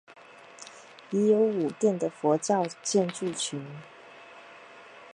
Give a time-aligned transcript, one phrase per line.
[1.11, 3.63] 已有五殿的佛教建筑群。